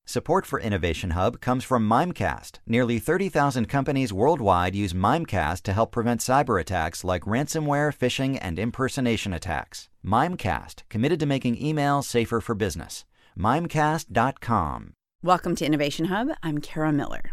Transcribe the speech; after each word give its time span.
Support 0.04 0.44
for 0.44 0.60
Innovation 0.60 1.12
Hub 1.12 1.40
comes 1.40 1.64
from 1.64 1.88
Mimecast. 1.88 2.58
Nearly 2.66 2.98
30,000 2.98 3.66
companies 3.66 4.12
worldwide 4.12 4.74
use 4.74 4.92
Mimecast 4.92 5.62
to 5.62 5.72
help 5.72 5.90
prevent 5.90 6.20
cyber 6.20 6.60
attacks 6.60 7.02
like 7.02 7.22
ransomware, 7.22 7.96
phishing, 7.96 8.38
and 8.42 8.58
impersonation 8.58 9.32
attacks. 9.32 9.88
Mimecast, 10.04 10.82
committed 10.90 11.18
to 11.20 11.24
making 11.24 11.56
email 11.56 12.02
safer 12.02 12.42
for 12.42 12.54
business. 12.54 13.06
Mimecast.com. 13.38 14.92
Welcome 15.24 15.56
to 15.56 15.64
Innovation 15.64 16.04
Hub. 16.04 16.28
I'm 16.42 16.58
Kara 16.58 16.92
Miller. 16.92 17.32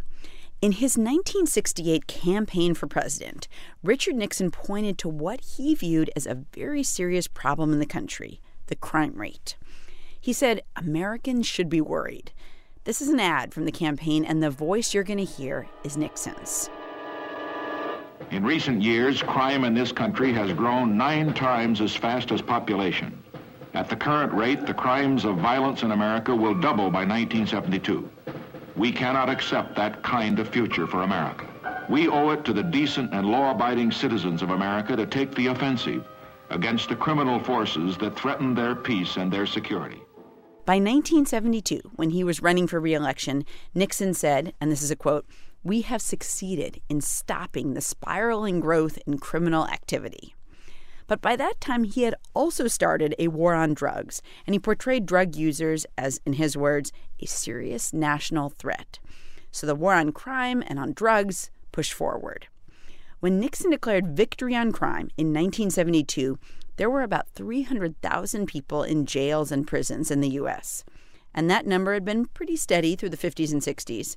In 0.61 0.71
his 0.71 0.97
1968 0.97 2.07
campaign 2.07 2.73
for 2.73 2.87
president, 2.87 3.49
Richard 3.83 4.15
Nixon 4.15 4.49
pointed 4.49 4.97
to 4.99 5.09
what 5.09 5.41
he 5.41 5.75
viewed 5.75 6.09
as 6.15 6.25
a 6.25 6.45
very 6.53 6.83
serious 6.83 7.27
problem 7.27 7.73
in 7.73 7.79
the 7.79 7.85
country 7.85 8.39
the 8.67 8.77
crime 8.77 9.15
rate. 9.15 9.57
He 10.21 10.31
said 10.31 10.61
Americans 10.77 11.45
should 11.45 11.67
be 11.67 11.81
worried. 11.81 12.31
This 12.85 13.01
is 13.01 13.09
an 13.09 13.19
ad 13.19 13.53
from 13.53 13.65
the 13.65 13.73
campaign, 13.73 14.23
and 14.23 14.41
the 14.41 14.49
voice 14.49 14.93
you're 14.93 15.03
going 15.03 15.17
to 15.17 15.25
hear 15.25 15.67
is 15.83 15.97
Nixon's. 15.97 16.69
In 18.29 18.45
recent 18.45 18.81
years, 18.81 19.21
crime 19.21 19.65
in 19.65 19.73
this 19.73 19.91
country 19.91 20.31
has 20.31 20.53
grown 20.53 20.95
nine 20.95 21.33
times 21.33 21.81
as 21.81 21.93
fast 21.93 22.31
as 22.31 22.41
population. 22.41 23.20
At 23.73 23.89
the 23.89 23.95
current 23.95 24.33
rate, 24.33 24.65
the 24.65 24.73
crimes 24.73 25.23
of 25.23 25.37
violence 25.37 25.83
in 25.83 25.91
America 25.91 26.35
will 26.35 26.53
double 26.53 26.91
by 26.91 27.05
1972. 27.05 28.09
We 28.75 28.91
cannot 28.91 29.29
accept 29.29 29.75
that 29.75 30.03
kind 30.03 30.39
of 30.39 30.49
future 30.49 30.87
for 30.87 31.03
America. 31.03 31.47
We 31.89 32.07
owe 32.09 32.31
it 32.31 32.43
to 32.45 32.53
the 32.53 32.63
decent 32.63 33.13
and 33.13 33.27
law-abiding 33.27 33.91
citizens 33.91 34.41
of 34.41 34.49
America 34.49 34.95
to 34.95 35.05
take 35.05 35.33
the 35.35 35.47
offensive 35.47 36.05
against 36.49 36.89
the 36.89 36.95
criminal 36.95 37.39
forces 37.39 37.97
that 37.97 38.17
threaten 38.17 38.53
their 38.53 38.75
peace 38.75 39.15
and 39.15 39.31
their 39.31 39.45
security. 39.45 40.01
By 40.65 40.75
1972, 40.75 41.81
when 41.95 42.11
he 42.11 42.23
was 42.23 42.41
running 42.41 42.67
for 42.67 42.79
reelection, 42.79 43.45
Nixon 43.73 44.13
said, 44.13 44.53
and 44.59 44.71
this 44.71 44.83
is 44.83 44.91
a 44.91 44.95
quote, 44.95 45.25
We 45.63 45.81
have 45.81 46.01
succeeded 46.01 46.81
in 46.89 47.01
stopping 47.01 47.73
the 47.73 47.81
spiraling 47.81 48.59
growth 48.59 48.99
in 49.07 49.17
criminal 49.17 49.67
activity. 49.67 50.35
But 51.11 51.21
by 51.21 51.35
that 51.35 51.59
time, 51.59 51.83
he 51.83 52.03
had 52.03 52.15
also 52.33 52.69
started 52.69 53.15
a 53.19 53.27
war 53.27 53.53
on 53.53 53.73
drugs, 53.73 54.21
and 54.47 54.55
he 54.55 54.59
portrayed 54.59 55.05
drug 55.05 55.35
users 55.35 55.85
as, 55.97 56.21
in 56.25 56.31
his 56.31 56.55
words, 56.55 56.93
a 57.19 57.25
serious 57.25 57.91
national 57.91 58.47
threat. 58.47 58.97
So 59.51 59.67
the 59.67 59.75
war 59.75 59.93
on 59.93 60.13
crime 60.13 60.63
and 60.65 60.79
on 60.79 60.93
drugs 60.93 61.51
pushed 61.73 61.91
forward. 61.91 62.47
When 63.19 63.41
Nixon 63.41 63.71
declared 63.71 64.15
victory 64.15 64.55
on 64.55 64.71
crime 64.71 65.09
in 65.17 65.33
1972, 65.33 66.39
there 66.77 66.89
were 66.89 67.03
about 67.03 67.27
300,000 67.35 68.45
people 68.45 68.83
in 68.83 69.05
jails 69.05 69.51
and 69.51 69.67
prisons 69.67 70.11
in 70.11 70.21
the 70.21 70.29
U.S., 70.29 70.85
and 71.33 71.51
that 71.51 71.67
number 71.67 71.93
had 71.93 72.05
been 72.05 72.27
pretty 72.27 72.55
steady 72.55 72.95
through 72.95 73.09
the 73.09 73.17
50s 73.17 73.51
and 73.51 73.61
60s. 73.61 74.15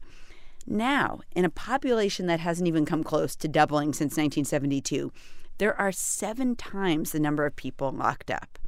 Now, 0.65 1.23
in 1.33 1.45
a 1.45 1.51
population 1.51 2.29
that 2.29 2.39
hasn't 2.39 2.69
even 2.69 2.87
come 2.87 3.03
close 3.03 3.35
to 3.35 3.49
doubling 3.49 3.95
since 3.95 4.13
1972, 4.13 5.13
there 5.59 5.79
are 5.81 5.93
seven 5.93 6.57
times 6.57 7.13
the 7.13 7.21
number 7.21 7.47
of 7.47 7.57
people 7.57 7.93
locked 7.93 8.31
up. 8.31 8.59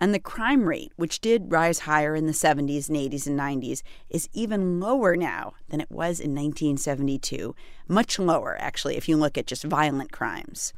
And 0.00 0.14
the 0.14 0.20
crime 0.20 0.68
rate, 0.68 0.92
which 0.96 1.20
did 1.20 1.50
rise 1.50 1.80
higher 1.80 2.14
in 2.14 2.26
the 2.26 2.32
70s 2.32 2.88
and 2.88 2.96
80s 2.96 3.26
and 3.26 3.38
90s, 3.38 3.82
is 4.08 4.28
even 4.32 4.78
lower 4.78 5.16
now 5.16 5.54
than 5.68 5.80
it 5.80 5.90
was 5.90 6.20
in 6.20 6.34
1972. 6.34 7.54
Much 7.88 8.18
lower, 8.18 8.56
actually, 8.60 8.96
if 8.96 9.08
you 9.08 9.16
look 9.16 9.36
at 9.36 9.46
just 9.46 9.64
violent 9.64 10.12
crimes. 10.12 10.72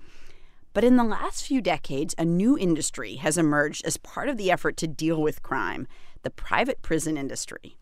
But 0.73 0.85
in 0.85 0.97
the 0.97 1.05
last 1.05 1.45
few 1.45 1.61
decades, 1.61 2.15
a 2.17 2.25
new 2.25 2.57
industry 2.57 3.17
has 3.17 3.37
emerged 3.37 3.85
as 3.85 3.97
part 3.97 4.29
of 4.29 4.39
the 4.39 4.51
effort 4.51 4.77
to 4.79 4.87
deal 4.87 5.21
with 5.21 5.43
crime 5.43 5.87
the 6.23 6.31
private 6.31 6.83
prison 6.83 7.17
industry. 7.17 7.77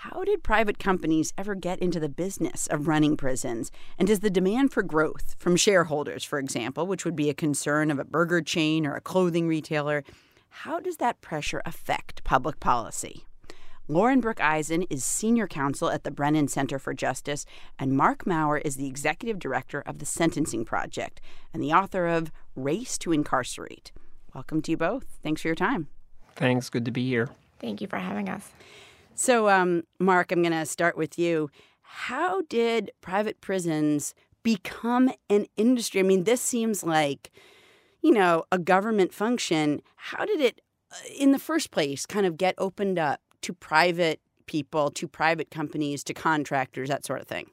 How 0.00 0.24
did 0.24 0.42
private 0.42 0.78
companies 0.78 1.32
ever 1.38 1.54
get 1.54 1.78
into 1.78 1.98
the 1.98 2.10
business 2.10 2.66
of 2.66 2.86
running 2.86 3.16
prisons? 3.16 3.72
And 3.98 4.06
does 4.06 4.20
the 4.20 4.28
demand 4.28 4.70
for 4.70 4.82
growth 4.82 5.34
from 5.38 5.56
shareholders, 5.56 6.22
for 6.22 6.38
example, 6.38 6.86
which 6.86 7.06
would 7.06 7.16
be 7.16 7.30
a 7.30 7.34
concern 7.34 7.90
of 7.90 7.98
a 7.98 8.04
burger 8.04 8.42
chain 8.42 8.86
or 8.86 8.94
a 8.94 9.00
clothing 9.00 9.48
retailer, 9.48 10.04
how 10.50 10.80
does 10.80 10.98
that 10.98 11.22
pressure 11.22 11.62
affect 11.64 12.22
public 12.24 12.60
policy? 12.60 13.24
Lauren 13.88 14.20
Brooke 14.20 14.40
Eisen 14.40 14.82
is 14.90 15.02
senior 15.02 15.46
counsel 15.48 15.88
at 15.88 16.04
the 16.04 16.10
Brennan 16.10 16.48
Center 16.48 16.78
for 16.78 16.92
Justice, 16.92 17.46
and 17.78 17.96
Marc 17.96 18.26
Mauer 18.26 18.60
is 18.62 18.76
the 18.76 18.86
executive 18.86 19.38
director 19.38 19.80
of 19.80 19.98
the 19.98 20.06
Sentencing 20.06 20.66
Project 20.66 21.22
and 21.54 21.62
the 21.62 21.72
author 21.72 22.06
of 22.06 22.30
Race 22.54 22.98
to 22.98 23.12
Incarcerate. 23.12 23.92
Welcome 24.34 24.60
to 24.60 24.72
you 24.72 24.76
both. 24.76 25.06
Thanks 25.22 25.40
for 25.40 25.48
your 25.48 25.54
time. 25.54 25.88
Thanks. 26.34 26.68
Good 26.68 26.84
to 26.84 26.90
be 26.90 27.08
here. 27.08 27.30
Thank 27.60 27.80
you 27.80 27.86
for 27.86 27.96
having 27.96 28.28
us. 28.28 28.52
So, 29.18 29.48
um, 29.48 29.84
Marc, 29.98 30.30
I'm 30.30 30.42
going 30.42 30.52
to 30.52 30.66
start 30.66 30.96
with 30.96 31.18
you. 31.18 31.50
How 31.80 32.42
did 32.42 32.90
private 33.00 33.40
prisons 33.40 34.14
become 34.42 35.10
an 35.30 35.46
industry? 35.56 36.00
I 36.00 36.02
mean, 36.02 36.24
this 36.24 36.42
seems 36.42 36.84
like, 36.84 37.32
you 38.02 38.12
know, 38.12 38.44
a 38.52 38.58
government 38.58 39.14
function. 39.14 39.80
How 39.96 40.26
did 40.26 40.40
it, 40.40 40.60
uh, 40.92 40.96
in 41.18 41.32
the 41.32 41.38
first 41.38 41.70
place, 41.70 42.04
kind 42.04 42.26
of 42.26 42.36
get 42.36 42.54
opened 42.58 42.98
up 42.98 43.20
to 43.40 43.54
private 43.54 44.20
people, 44.44 44.90
to 44.90 45.08
private 45.08 45.50
companies, 45.50 46.04
to 46.04 46.12
contractors, 46.12 46.90
that 46.90 47.06
sort 47.06 47.22
of 47.22 47.26
thing? 47.26 47.50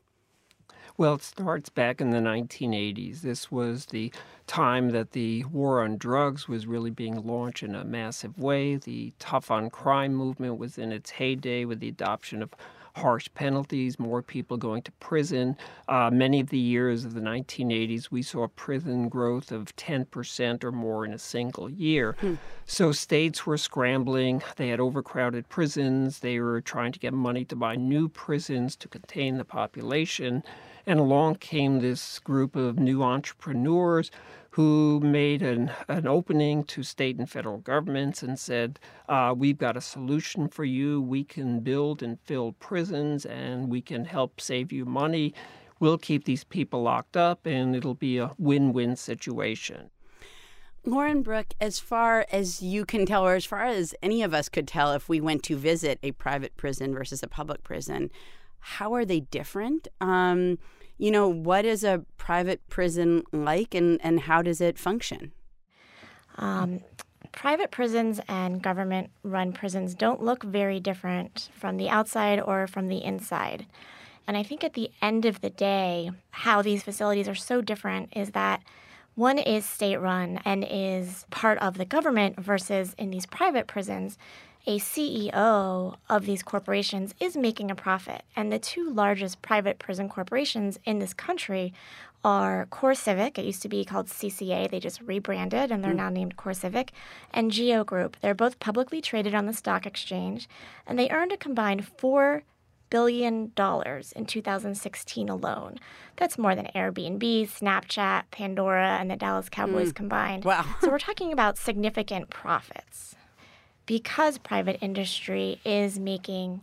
Well, 0.95 1.15
it 1.15 1.23
starts 1.23 1.69
back 1.69 2.01
in 2.01 2.11
the 2.11 2.19
1980s. 2.19 3.21
This 3.21 3.51
was 3.51 3.87
the 3.87 4.11
time 4.45 4.91
that 4.91 5.11
the 5.11 5.43
war 5.45 5.81
on 5.81 5.97
drugs 5.97 6.47
was 6.47 6.67
really 6.67 6.91
being 6.91 7.25
launched 7.25 7.63
in 7.63 7.73
a 7.73 7.83
massive 7.83 8.37
way. 8.37 8.75
The 8.75 9.11
tough 9.17 9.49
on 9.49 9.71
crime 9.71 10.13
movement 10.13 10.59
was 10.59 10.77
in 10.77 10.91
its 10.91 11.09
heyday 11.09 11.65
with 11.65 11.79
the 11.79 11.87
adoption 11.87 12.43
of 12.43 12.51
harsh 12.95 13.27
penalties, 13.33 13.97
more 13.97 14.21
people 14.21 14.55
going 14.55 14.83
to 14.83 14.91
prison. 14.93 15.57
Uh, 15.87 16.11
many 16.11 16.39
of 16.39 16.49
the 16.49 16.59
years 16.59 17.05
of 17.05 17.15
the 17.15 17.21
1980s, 17.21 18.11
we 18.11 18.21
saw 18.21 18.47
prison 18.49 19.09
growth 19.09 19.51
of 19.51 19.75
10% 19.75 20.63
or 20.63 20.71
more 20.71 21.03
in 21.05 21.11
a 21.11 21.17
single 21.17 21.71
year. 21.71 22.15
Hmm. 22.19 22.35
So 22.67 22.91
states 22.91 23.47
were 23.47 23.57
scrambling. 23.57 24.43
They 24.57 24.69
had 24.69 24.79
overcrowded 24.79 25.49
prisons. 25.49 26.19
They 26.19 26.39
were 26.39 26.61
trying 26.61 26.91
to 26.91 26.99
get 26.99 27.13
money 27.13 27.45
to 27.45 27.55
buy 27.55 27.77
new 27.77 28.09
prisons 28.09 28.75
to 28.75 28.87
contain 28.87 29.39
the 29.39 29.45
population. 29.45 30.43
And 30.85 30.99
along 30.99 31.35
came 31.35 31.79
this 31.79 32.19
group 32.19 32.55
of 32.55 32.77
new 32.77 33.03
entrepreneurs 33.03 34.11
who 34.51 34.99
made 34.99 35.41
an, 35.41 35.71
an 35.87 36.05
opening 36.05 36.63
to 36.65 36.83
state 36.83 37.17
and 37.17 37.29
federal 37.29 37.57
governments 37.57 38.21
and 38.21 38.37
said, 38.37 38.79
uh, 39.09 39.33
We've 39.35 39.57
got 39.57 39.77
a 39.77 39.81
solution 39.81 40.47
for 40.47 40.65
you. 40.65 41.01
We 41.01 41.23
can 41.23 41.61
build 41.61 42.03
and 42.03 42.19
fill 42.19 42.51
prisons 42.53 43.25
and 43.25 43.69
we 43.69 43.81
can 43.81 44.05
help 44.05 44.39
save 44.39 44.71
you 44.71 44.85
money. 44.85 45.33
We'll 45.79 45.97
keep 45.97 46.25
these 46.25 46.43
people 46.43 46.83
locked 46.83 47.17
up 47.17 47.45
and 47.45 47.75
it'll 47.75 47.95
be 47.95 48.17
a 48.17 48.31
win 48.37 48.73
win 48.73 48.95
situation. 48.95 49.89
Lauren 50.85 51.21
Brooke, 51.21 51.53
as 51.61 51.79
far 51.79 52.25
as 52.29 52.61
you 52.61 52.85
can 52.85 53.05
tell, 53.05 53.25
or 53.25 53.35
as 53.35 53.45
far 53.45 53.63
as 53.63 53.95
any 54.03 54.21
of 54.21 54.33
us 54.33 54.49
could 54.49 54.67
tell, 54.67 54.91
if 54.91 55.07
we 55.07 55.21
went 55.21 55.41
to 55.43 55.55
visit 55.55 55.97
a 56.03 56.11
private 56.11 56.57
prison 56.57 56.93
versus 56.93 57.23
a 57.23 57.27
public 57.27 57.63
prison, 57.63 58.11
how 58.63 58.93
are 58.93 59.03
they 59.03 59.19
different? 59.19 59.89
Um, 59.99 60.57
you 60.97 61.11
know, 61.11 61.27
what 61.27 61.65
is 61.65 61.83
a 61.83 62.05
private 62.17 62.67
prison 62.69 63.23
like 63.33 63.75
and, 63.75 63.99
and 64.03 64.21
how 64.21 64.41
does 64.41 64.61
it 64.61 64.79
function? 64.79 65.33
Um, 66.37 66.79
private 67.33 67.71
prisons 67.71 68.21
and 68.29 68.61
government 68.61 69.09
run 69.21 69.51
prisons 69.51 69.95
don't 69.95 70.23
look 70.23 70.43
very 70.43 70.79
different 70.79 71.49
from 71.53 71.75
the 71.75 71.89
outside 71.89 72.39
or 72.39 72.65
from 72.67 72.87
the 72.87 73.03
inside. 73.03 73.65
And 74.27 74.37
I 74.37 74.43
think 74.43 74.63
at 74.63 74.73
the 74.73 74.91
end 75.01 75.25
of 75.25 75.41
the 75.41 75.49
day, 75.49 76.11
how 76.31 76.61
these 76.61 76.83
facilities 76.83 77.27
are 77.27 77.35
so 77.35 77.61
different 77.61 78.13
is 78.15 78.31
that 78.31 78.63
one 79.15 79.37
is 79.37 79.65
state 79.65 79.97
run 79.97 80.39
and 80.45 80.65
is 80.67 81.25
part 81.29 81.57
of 81.59 81.77
the 81.77 81.85
government 81.85 82.39
versus 82.39 82.95
in 82.97 83.11
these 83.11 83.25
private 83.25 83.67
prisons, 83.67 84.17
a 84.65 84.79
CEO 84.79 85.95
of 86.09 86.25
these 86.25 86.43
corporations 86.43 87.13
is 87.19 87.35
making 87.35 87.69
a 87.69 87.75
profit. 87.75 88.23
And 88.35 88.51
the 88.51 88.59
two 88.59 88.89
largest 88.89 89.41
private 89.41 89.79
prison 89.79 90.07
corporations 90.07 90.79
in 90.85 90.99
this 90.99 91.13
country 91.13 91.73
are 92.23 92.67
CoreCivic. 92.71 93.37
It 93.37 93.45
used 93.45 93.61
to 93.63 93.69
be 93.69 93.83
called 93.83 94.07
CCA. 94.07 94.69
They 94.69 94.79
just 94.79 95.01
rebranded 95.01 95.71
and 95.71 95.83
they're 95.83 95.91
mm. 95.91 95.97
now 95.97 96.09
named 96.09 96.37
CoreCivic. 96.37 96.89
And 97.31 97.51
GEO 97.51 97.83
Group. 97.83 98.15
They're 98.21 98.33
both 98.33 98.59
publicly 98.59 99.01
traded 99.01 99.35
on 99.35 99.45
the 99.45 99.53
stock 99.53 99.85
exchange. 99.85 100.47
And 100.87 100.97
they 100.97 101.09
earned 101.09 101.33
a 101.33 101.37
combined 101.37 101.85
$4 101.97 102.43
billion 102.89 103.51
in 104.15 104.25
2016 104.25 105.29
alone. 105.29 105.79
That's 106.15 106.37
more 106.37 106.55
than 106.55 106.69
Airbnb, 106.73 107.49
Snapchat, 107.49 108.23
Pandora, 108.31 108.97
and 108.99 109.11
the 109.11 109.17
Dallas 109.17 109.49
Cowboys 109.49 109.91
mm. 109.91 109.95
combined. 109.95 110.45
Wow. 110.45 110.63
so 110.79 110.89
we're 110.89 110.99
talking 110.99 111.33
about 111.33 111.57
significant 111.57 112.29
profits 112.29 113.15
because 113.85 114.37
private 114.37 114.77
industry 114.81 115.59
is 115.65 115.99
making 115.99 116.61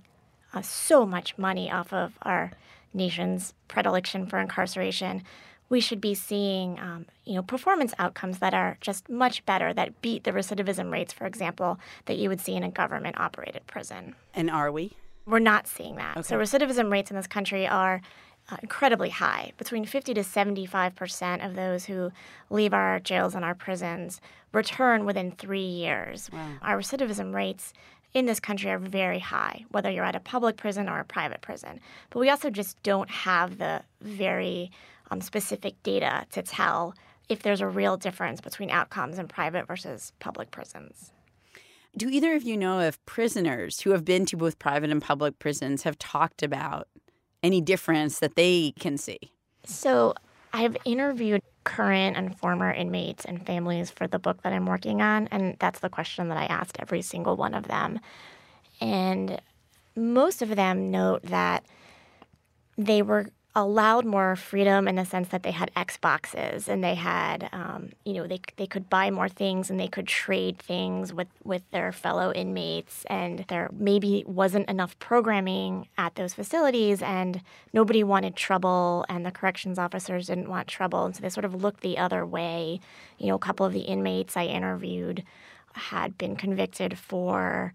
uh, 0.52 0.62
so 0.62 1.06
much 1.06 1.37
money 1.38 1.70
off 1.70 1.93
of 1.93 2.12
our 2.22 2.52
nation's 2.93 3.55
predilection 3.69 4.26
for 4.26 4.38
incarceration, 4.38 5.22
we 5.69 5.81
should 5.81 6.00
be 6.00 6.14
seeing, 6.14 6.78
um, 6.81 7.06
you 7.25 7.34
know, 7.34 7.43
performance 7.43 7.94
outcomes 7.99 8.38
that 8.40 8.52
are 8.52 8.76
just 8.81 9.08
much 9.08 9.46
better, 9.46 9.72
that 9.72 10.02
beat 10.02 10.25
the 10.25 10.32
recidivism 10.32 10.90
rates, 10.90 11.12
for 11.12 11.26
example, 11.26 11.78
that 12.06 12.17
you 12.17 12.28
would 12.28 12.40
see 12.40 12.55
in 12.55 12.64
a 12.64 12.70
government-operated 12.70 13.67
prison. 13.69 14.17
And 14.34 14.50
are 14.50 14.72
we? 14.72 14.94
We're 15.26 15.38
not 15.38 15.69
seeing 15.69 15.94
that. 15.96 16.17
Okay. 16.17 16.26
So 16.26 16.38
recidivism 16.38 16.90
rates 16.90 17.11
in 17.11 17.17
this 17.17 17.28
country 17.28 17.69
are 17.69 18.02
uh, 18.50 18.56
incredibly 18.62 19.11
high. 19.11 19.52
Between 19.58 19.84
50 19.84 20.14
to 20.14 20.25
75 20.25 20.96
percent 20.96 21.43
of 21.43 21.55
those 21.55 21.84
who 21.84 22.11
leave 22.49 22.75
our 22.75 22.99
jails 22.99 23.37
and 23.37 23.44
our 23.44 23.55
prisons 23.55 24.20
return 24.52 25.05
within 25.05 25.32
three 25.32 25.67
years. 25.67 26.31
Wow. 26.32 26.52
Our 26.62 26.79
recidivism 26.79 27.35
rates 27.35 27.73
in 28.12 28.26
this 28.26 28.41
country 28.41 28.70
are 28.70 28.79
very 28.79 29.20
high, 29.20 29.64
whether 29.70 29.91
you're 29.91 30.05
at 30.05 30.17
a 30.17 30.20
public 30.20 30.56
prison 30.56 30.88
or 30.88 30.99
a 30.99 31.05
private 31.05 31.41
prison. 31.41 31.81
But 32.11 32.20
we 32.20 32.29
also 32.29 32.50
just 32.50 32.82
don't 32.82 33.11
have 33.11 33.58
the 33.58 33.82
very 34.00 34.70
um, 35.11 35.20
specific 35.20 35.81
data 35.82 36.26
to 36.32 36.43
tell 36.43 36.94
if 37.29 37.43
there's 37.43 37.61
a 37.61 37.69
real 37.69 37.97
difference 37.97 38.41
between 38.41 38.70
outcomes 38.70 39.19
in 39.19 39.29
private 39.29 39.67
versus 39.69 40.12
public 40.19 40.50
prisons. 40.50 41.12
Do 41.96 42.08
either 42.08 42.35
of 42.35 42.43
you 42.43 42.56
know 42.56 42.81
if 42.81 43.05
prisoners 43.05 43.81
who 43.81 43.91
have 43.91 44.05
been 44.05 44.25
to 44.26 44.37
both 44.37 44.58
private 44.58 44.91
and 44.91 45.03
public 45.03 45.38
prisons 45.38 45.82
have 45.82 45.99
talked 45.99 46.43
about 46.43 46.88
any 47.43 47.61
difference 47.61 48.19
that 48.19 48.37
they 48.37 48.73
can 48.79 48.96
see? 48.96 49.19
So 49.64 50.14
I've 50.52 50.76
interviewed 50.85 51.43
current 51.64 52.17
and 52.17 52.37
former 52.38 52.73
inmates 52.73 53.25
and 53.25 53.44
families 53.44 53.91
for 53.91 54.06
the 54.06 54.19
book 54.19 54.43
that 54.43 54.52
I'm 54.52 54.67
working 54.67 55.00
on, 55.02 55.29
and 55.29 55.56
that's 55.58 55.81
the 55.81 55.88
question 55.88 56.29
that 56.29 56.38
I 56.38 56.47
asked 56.47 56.76
every 56.81 57.02
single 57.02 57.37
one 57.37 57.55
of 57.55 57.69
them. 57.69 58.00
And 58.81 59.41
most 59.97 60.43
of 60.43 60.56
them 60.56 60.91
note 60.91 61.23
that 61.25 61.64
they 62.76 63.02
were 63.02 63.31
allowed 63.56 64.05
more 64.05 64.37
freedom 64.37 64.87
in 64.87 64.94
the 64.94 65.05
sense 65.05 65.29
that 65.29 65.43
they 65.43 65.50
had 65.50 65.73
Xboxes 65.75 66.69
and 66.69 66.85
they 66.85 66.94
had, 66.94 67.49
um, 67.52 67.91
you 68.05 68.12
know, 68.14 68.26
they 68.26 68.41
they 68.56 68.67
could 68.67 68.88
buy 68.88 69.11
more 69.11 69.29
things 69.29 69.70
and 69.70 69.81
they 69.81 69.88
could 69.88 70.06
trade 70.06 70.58
things 70.58 71.12
with 71.12 71.26
with 71.43 71.62
their 71.73 71.91
fellow 71.91 72.32
inmates, 72.32 73.05
and 73.06 73.44
there 73.49 73.69
maybe 73.73 74.25
wasn't 74.26 74.69
enough 74.69 74.99
programming 75.00 75.88
at 75.99 76.14
those 76.14 76.35
facilities, 76.35 77.02
and 77.02 77.41
nobody 77.73 78.05
wanted 78.05 78.37
trouble, 78.37 79.05
and 79.08 79.26
the 79.26 79.32
corrections 79.32 79.79
officers 79.79 80.29
didn't 80.29 80.49
want 80.49 80.69
trouble, 80.69 81.05
and 81.05 81.17
so 81.17 81.23
they 81.23 81.29
sort 81.29 81.44
of 81.44 81.55
looked 81.62 81.81
the 81.81 81.99
other 81.99 82.25
way. 82.25 82.79
You 83.19 83.29
know, 83.29 83.35
a 83.35 83.41
couple 83.41 83.67
of 83.67 83.73
the 83.73 83.81
inmates 83.81 84.37
I 84.37 84.44
interviewed 84.44 85.25
had 85.75 86.17
been 86.19 86.37
convicted 86.37 86.99
for 86.99 87.73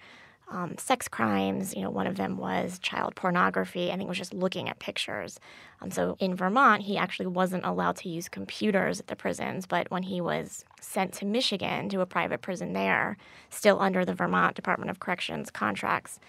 um, 0.49 0.77
sex 0.77 1.07
crimes. 1.07 1.75
You 1.75 1.81
know, 1.81 1.89
one 1.89 2.07
of 2.07 2.17
them 2.17 2.37
was 2.37 2.79
child 2.79 3.15
pornography. 3.15 3.91
I 3.91 3.97
think 3.97 4.03
it 4.03 4.09
was 4.09 4.17
just 4.17 4.33
looking 4.33 4.69
at 4.69 4.79
pictures. 4.79 5.39
Um, 5.81 5.91
so 5.91 6.15
in 6.19 6.35
Vermont, 6.35 6.83
he 6.83 6.97
actually 6.97 7.27
wasn't 7.27 7.65
allowed 7.65 7.95
to 7.97 8.09
use 8.09 8.29
computers 8.29 8.99
at 8.99 9.07
the 9.07 9.15
prisons. 9.15 9.65
But 9.65 9.89
when 9.89 10.03
he 10.03 10.21
was 10.21 10.63
sent 10.79 11.13
to 11.15 11.25
Michigan 11.25 11.89
to 11.89 12.01
a 12.01 12.05
private 12.05 12.41
prison 12.41 12.73
there, 12.73 13.17
still 13.49 13.79
under 13.79 14.05
the 14.05 14.13
Vermont 14.13 14.55
Department 14.55 14.91
of 14.91 14.99
Corrections 14.99 15.49
contracts, 15.49 16.19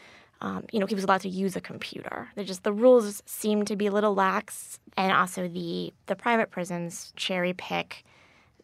um, 0.41 0.65
you 0.71 0.79
know, 0.79 0.87
he 0.87 0.95
was 0.95 1.05
allowed 1.05 1.23
to 1.23 1.29
use 1.29 1.57
a 1.57 1.61
computer. 1.61 2.29
They're 2.35 2.45
just 2.45 2.63
the 2.63 2.73
rules 2.73 3.23
seem 3.27 3.65
to 3.67 3.77
be 3.77 3.87
a 3.87 3.93
little 3.93 4.15
lax, 4.15 4.79
and 4.97 5.13
also 5.13 5.49
the 5.49 5.95
the 6.07 6.17
private 6.17 6.51
prisons 6.51 7.13
cherry 7.17 7.55
pick 7.55 8.05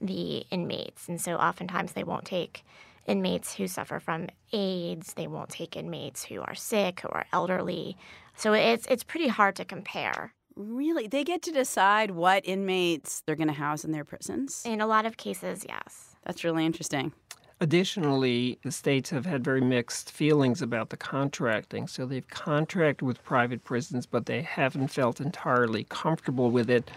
the 0.01 0.45
inmates, 0.51 1.09
and 1.09 1.21
so 1.21 1.37
oftentimes 1.37 1.93
they 1.93 2.05
won't 2.05 2.25
take 2.25 2.65
inmates 3.07 3.55
who 3.55 3.67
suffer 3.67 4.01
from 4.01 4.29
AIDS. 4.53 5.15
They 5.15 5.27
won't 5.27 5.51
take 5.51 5.77
inmates 5.77 6.25
who 6.25 6.41
are 6.41 6.55
sick, 6.55 7.01
who 7.01 7.09
are 7.09 7.27
elderly. 7.33 7.97
So 8.37 8.53
it's 8.53 8.87
it's 8.87 9.05
pretty 9.05 9.29
hard 9.29 9.57
to 9.57 9.65
compare. 9.65 10.35
Really? 10.57 11.07
They 11.07 11.25
get 11.25 11.43
to 11.43 11.53
decide 11.53 12.11
what 12.11 12.47
inmates 12.47 13.23
they're 13.23 13.37
going 13.37 13.49
to 13.49 13.55
house 13.55 13.85
in 13.85 13.93
their 13.93 14.05
prisons? 14.05 14.63
In 14.67 14.81
a 14.81 14.87
lot 14.87 15.07
of 15.07 15.17
cases, 15.17 15.65
yes. 15.67 16.15
That's 16.25 16.45
really 16.45 16.67
interesting. 16.67 17.13
Additionally, 17.61 18.59
the 18.65 18.73
states 18.73 19.11
have 19.11 19.25
had 19.25 19.45
very 19.45 19.61
mixed 19.61 20.11
feelings 20.11 20.61
about 20.63 20.91
the 20.91 20.97
contracting. 20.97 21.87
So 21.87 22.05
they've 22.05 22.27
contracted 22.29 23.07
with 23.07 23.23
private 23.23 23.63
prisons, 23.63 24.05
but 24.05 24.27
they 24.27 24.43
haven't 24.43 24.89
felt 24.89 25.21
entirely 25.21 25.85
comfortable 25.85 26.51
with 26.51 26.69
it. 26.69 26.91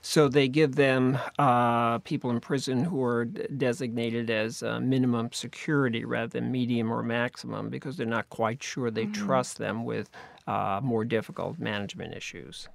So 0.00 0.28
they 0.28 0.48
give 0.48 0.76
them 0.76 1.18
uh, 1.38 1.98
people 1.98 2.30
in 2.30 2.40
prison 2.40 2.84
who 2.84 3.02
are 3.04 3.24
d- 3.24 3.46
designated 3.56 4.30
as 4.30 4.62
uh, 4.62 4.80
minimum 4.80 5.30
security 5.32 6.04
rather 6.04 6.28
than 6.28 6.50
medium 6.52 6.92
or 6.92 7.02
maximum 7.02 7.68
because 7.68 7.96
they're 7.96 8.06
not 8.06 8.28
quite 8.30 8.62
sure 8.62 8.90
they 8.90 9.04
Mm-hmm. 9.04 9.26
trust 9.26 9.58
them 9.58 9.84
with 9.84 10.08
uh, 10.46 10.80
more 10.82 11.04
difficult 11.04 11.58
management 11.58 12.14
issues. 12.14 12.68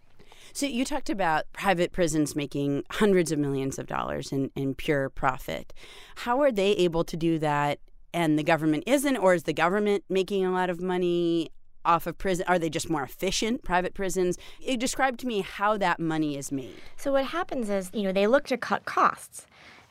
So 0.52 0.66
you 0.66 0.86
talked 0.86 1.10
about 1.10 1.52
private 1.54 1.92
prisons 1.92 2.36
making 2.36 2.84
hundreds 2.92 3.32
of 3.32 3.40
millions 3.40 3.80
of 3.80 3.88
dollars 3.88 4.32
in, 4.32 4.52
in 4.56 4.76
pure 4.76 5.10
profit. 5.10 5.74
How 6.18 6.42
are 6.42 6.52
they 6.52 6.72
able 6.74 7.04
to 7.06 7.18
do 7.18 7.40
that 7.40 7.80
and 8.14 8.38
the 8.38 8.44
government 8.44 8.84
isn't? 8.86 9.18
Or 9.18 9.34
is 9.34 9.44
the 9.44 9.54
government 9.54 10.04
making 10.10 10.46
a 10.46 10.52
lot 10.52 10.70
of 10.70 10.80
money 10.80 11.50
off 11.86 12.08
of 12.08 12.18
prison? 12.18 12.46
Are 12.48 12.60
they 12.60 12.70
just 12.70 12.90
more 12.90 13.04
efficient, 13.04 13.64
private 13.64 13.94
prisons? 13.94 14.38
It 14.62 14.80
describe 14.80 15.18
to 15.20 15.28
me 15.28 15.42
how 15.42 15.78
that 15.78 16.00
money 16.00 16.38
is 16.38 16.52
made. 16.52 16.76
So 16.98 17.12
what 17.12 17.26
happens 17.26 17.70
is, 17.70 17.90
you 17.94 18.04
know, 18.04 18.12
they 18.12 18.28
look 18.28 18.46
to 18.48 18.58
cut 18.58 18.86
costs. 18.86 19.48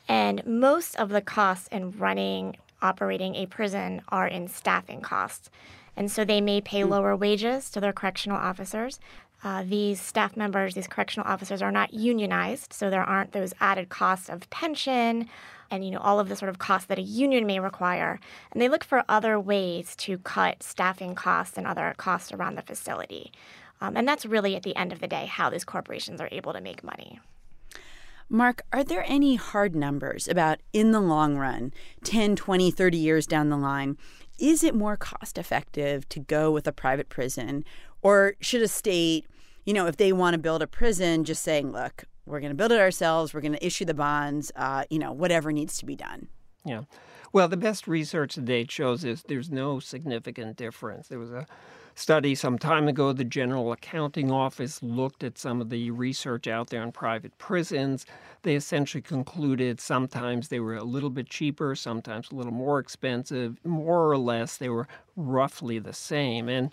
And 0.07 0.45
most 0.45 0.95
of 0.95 1.09
the 1.09 1.21
costs 1.21 1.67
in 1.69 1.91
running, 1.91 2.57
operating 2.81 3.35
a 3.35 3.45
prison 3.45 4.01
are 4.09 4.27
in 4.27 4.47
staffing 4.47 5.01
costs. 5.01 5.49
And 5.95 6.11
so 6.11 6.25
they 6.25 6.41
may 6.41 6.59
pay 6.59 6.83
lower 6.83 7.15
wages 7.15 7.69
to 7.71 7.79
their 7.79 7.93
correctional 7.93 8.37
officers. 8.37 8.99
Uh, 9.43 9.63
these 9.63 10.01
staff 10.01 10.37
members, 10.37 10.73
these 10.73 10.87
correctional 10.87 11.27
officers, 11.27 11.61
are 11.61 11.71
not 11.71 11.93
unionized, 11.93 12.71
so 12.71 12.89
there 12.89 13.03
aren't 13.03 13.33
those 13.33 13.53
added 13.59 13.89
costs 13.89 14.29
of 14.29 14.49
pension 14.49 15.29
and 15.73 15.83
you 15.83 15.89
know 15.89 15.97
all 15.97 16.19
of 16.19 16.29
the 16.29 16.35
sort 16.35 16.49
of 16.49 16.59
costs 16.59 16.87
that 16.87 16.99
a 16.99 17.01
union 17.01 17.47
may 17.47 17.59
require. 17.59 18.19
And 18.51 18.61
they 18.61 18.69
look 18.69 18.83
for 18.83 19.03
other 19.09 19.39
ways 19.39 19.95
to 19.97 20.19
cut 20.19 20.61
staffing 20.61 21.15
costs 21.15 21.57
and 21.57 21.65
other 21.65 21.95
costs 21.97 22.31
around 22.31 22.55
the 22.55 22.61
facility. 22.61 23.31
Um, 23.81 23.97
and 23.97 24.07
that's 24.07 24.25
really 24.25 24.55
at 24.55 24.61
the 24.61 24.75
end 24.75 24.93
of 24.93 24.99
the 24.99 25.07
day 25.07 25.25
how 25.25 25.49
these 25.49 25.65
corporations 25.65 26.21
are 26.21 26.29
able 26.31 26.53
to 26.53 26.61
make 26.61 26.83
money. 26.83 27.19
Mark, 28.29 28.61
are 28.71 28.83
there 28.83 29.03
any 29.07 29.35
hard 29.35 29.75
numbers 29.75 30.27
about 30.27 30.59
in 30.73 30.91
the 30.91 31.01
long 31.01 31.37
run, 31.37 31.73
10, 32.03 32.35
20, 32.35 32.71
30 32.71 32.97
years 32.97 33.25
down 33.25 33.49
the 33.49 33.57
line, 33.57 33.97
is 34.39 34.63
it 34.63 34.75
more 34.75 34.95
cost 34.95 35.37
effective 35.37 36.07
to 36.09 36.19
go 36.19 36.51
with 36.51 36.67
a 36.67 36.71
private 36.71 37.09
prison 37.09 37.65
or 38.01 38.35
should 38.39 38.61
a 38.61 38.67
state, 38.67 39.25
you 39.65 39.73
know, 39.73 39.87
if 39.87 39.97
they 39.97 40.13
want 40.13 40.35
to 40.35 40.37
build 40.37 40.61
a 40.61 40.67
prison, 40.67 41.23
just 41.23 41.43
saying, 41.43 41.71
look, 41.71 42.05
we're 42.25 42.39
going 42.39 42.51
to 42.51 42.55
build 42.55 42.71
it 42.71 42.79
ourselves, 42.79 43.33
we're 43.33 43.41
going 43.41 43.53
to 43.53 43.65
issue 43.65 43.85
the 43.85 43.93
bonds, 43.93 44.51
uh, 44.55 44.83
you 44.89 44.99
know, 44.99 45.11
whatever 45.11 45.51
needs 45.51 45.77
to 45.77 45.85
be 45.85 45.95
done? 45.95 46.27
Yeah. 46.65 46.83
Well, 47.31 47.47
the 47.47 47.57
best 47.57 47.87
research 47.87 48.35
to 48.35 48.41
date 48.41 48.71
shows 48.71 49.03
is 49.03 49.23
there's 49.23 49.49
no 49.49 49.79
significant 49.79 50.55
difference. 50.55 51.07
There 51.07 51.19
was 51.19 51.31
a 51.31 51.47
study 51.95 52.35
some 52.35 52.57
time 52.57 52.87
ago. 52.87 53.11
The 53.13 53.23
General 53.23 53.71
Accounting 53.71 54.31
Office 54.31 54.81
looked 54.81 55.23
at 55.23 55.37
some 55.37 55.61
of 55.61 55.69
the 55.69 55.91
research 55.91 56.47
out 56.47 56.69
there 56.69 56.81
on 56.81 56.91
private 56.91 57.37
prisons. 57.37 58.05
They 58.43 58.55
essentially 58.55 59.01
concluded 59.01 59.79
sometimes 59.79 60.47
they 60.47 60.59
were 60.59 60.75
a 60.75 60.83
little 60.83 61.09
bit 61.09 61.29
cheaper, 61.29 61.75
sometimes 61.75 62.31
a 62.31 62.35
little 62.35 62.53
more 62.53 62.79
expensive. 62.79 63.57
More 63.63 64.09
or 64.09 64.17
less, 64.17 64.57
they 64.57 64.69
were 64.69 64.87
roughly 65.15 65.79
the 65.79 65.93
same. 65.93 66.49
And 66.49 66.71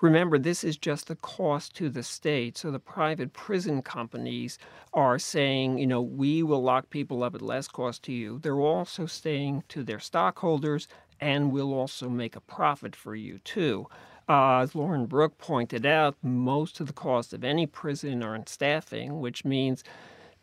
Remember, 0.00 0.38
this 0.38 0.62
is 0.62 0.76
just 0.76 1.08
the 1.08 1.16
cost 1.16 1.74
to 1.76 1.88
the 1.88 2.04
state. 2.04 2.56
So 2.56 2.70
the 2.70 2.78
private 2.78 3.32
prison 3.32 3.82
companies 3.82 4.56
are 4.92 5.18
saying, 5.18 5.78
you 5.78 5.88
know, 5.88 6.00
we 6.00 6.42
will 6.42 6.62
lock 6.62 6.88
people 6.90 7.24
up 7.24 7.34
at 7.34 7.42
less 7.42 7.66
cost 7.66 8.04
to 8.04 8.12
you. 8.12 8.38
They're 8.38 8.60
also 8.60 9.06
saying 9.06 9.64
to 9.70 9.82
their 9.82 9.98
stockholders, 9.98 10.86
and 11.20 11.50
we'll 11.50 11.74
also 11.74 12.08
make 12.08 12.36
a 12.36 12.40
profit 12.40 12.94
for 12.94 13.16
you 13.16 13.38
too. 13.40 13.88
Uh, 14.28 14.58
as 14.58 14.74
Lauren 14.74 15.06
Brooke 15.06 15.36
pointed 15.38 15.84
out, 15.84 16.16
most 16.22 16.78
of 16.80 16.86
the 16.86 16.92
cost 16.92 17.32
of 17.32 17.42
any 17.42 17.66
prison 17.66 18.22
are 18.22 18.36
in 18.36 18.46
staffing, 18.46 19.18
which 19.18 19.44
means 19.44 19.82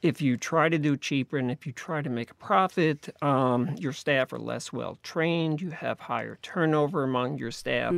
if 0.02 0.22
you 0.22 0.36
try 0.36 0.68
to 0.68 0.78
do 0.78 0.98
cheaper 0.98 1.38
and 1.38 1.50
if 1.50 1.66
you 1.66 1.72
try 1.72 2.02
to 2.02 2.10
make 2.10 2.32
a 2.32 2.36
profit, 2.36 3.08
um, 3.22 3.74
your 3.78 3.94
staff 3.94 4.34
are 4.34 4.40
less 4.40 4.74
well 4.74 4.98
trained, 5.02 5.62
you 5.62 5.70
have 5.70 6.00
higher 6.02 6.38
turnover 6.42 7.04
among 7.04 7.38
your 7.38 7.52
staff 7.52 7.94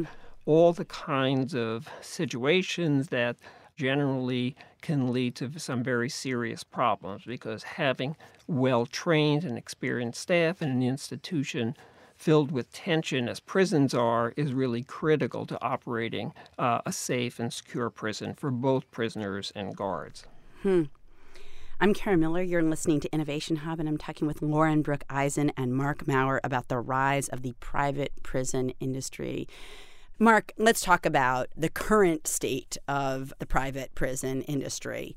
all 0.48 0.72
the 0.72 0.86
kinds 0.86 1.54
of 1.54 1.88
situations 2.01 3.10
that 3.10 3.36
generally 3.75 4.56
can 4.82 5.12
lead 5.12 5.36
to 5.36 5.60
some 5.60 5.84
very 5.84 6.10
serious 6.10 6.63
problems 6.63 7.24
because 7.25 7.62
having 7.63 8.16
well 8.48 8.86
trained 8.86 9.44
and 9.44 9.58
experienced 9.58 10.22
staff 10.22 10.62
in 10.62 10.70
an 10.70 10.82
institution 10.82 11.75
filled 12.16 12.51
with 12.51 12.72
tension 12.72 13.27
as 13.27 13.39
prisons 13.42 13.94
are 13.94 14.34
is 14.38 14.54
really 14.54 14.82
critical 14.82 15.46
to 15.46 15.62
operating 15.62 16.34
uh, 16.58 16.80
a 16.86 16.94
safe 16.94 17.39
and 17.39 17.54
secure 17.54 17.89
prison 17.89 18.34
for 18.34 18.50
both 18.50 18.89
prisoners 18.89 19.51
and 19.54 19.75
guards. 19.75 20.24
I'm 21.80 21.94
Kara 21.94 22.18
Miller. 22.18 22.42
You're 22.42 22.63
listening 22.63 23.01
to 23.01 23.13
Innovation 23.13 23.58
Hub, 23.58 23.80
and 23.80 23.88
I'm 23.88 24.00
talking 24.00 24.25
with 24.25 24.42
Lauren 24.42 24.82
Brooke 24.82 25.04
Eisen 25.12 25.51
and 25.56 25.75
Marc 25.75 26.06
Mauer 26.06 26.39
about 26.44 26.70
the 26.70 26.80
rise 26.80 27.27
of 27.27 27.44
the 27.44 27.54
private 27.60 28.13
prison 28.24 28.72
industry. 28.80 29.48
Mark, 30.19 30.51
let's 30.57 30.81
talk 30.81 31.05
about 31.05 31.47
the 31.55 31.69
current 31.69 32.25
state 32.25 32.75
of 32.88 33.31
the 33.38 33.45
private 33.45 33.93
prison 33.93 34.41
industry. 34.43 35.15